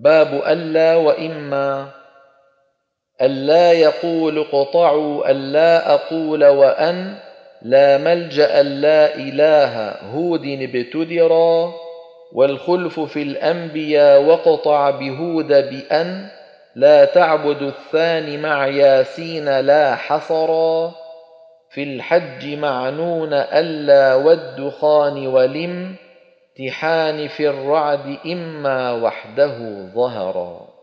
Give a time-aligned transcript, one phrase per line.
[0.00, 1.88] باب ألا وإما.
[3.22, 7.14] ألا يقول اقطعوا ألا أقول وأن.
[7.62, 9.90] لا ملجأ لا إله.
[9.90, 11.72] هود ابتدرا.
[12.32, 16.28] والخلف في الأنبياء وقطع بهود بأن.
[16.74, 20.94] لا تعبد الثاني مع ياسين لا حصرا.
[21.70, 25.94] في الحج معنون ألا والدخان ولم.
[26.60, 30.79] امتحان في الرعد إما وحده ظهرا.